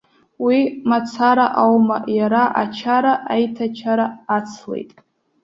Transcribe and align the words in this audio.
Уи 0.45 0.57
мацара 0.89 1.47
аума, 1.61 1.97
иара 2.17 2.43
ачара, 2.63 3.13
аиҭачара 3.33 4.07
ацлеит. 4.35 4.91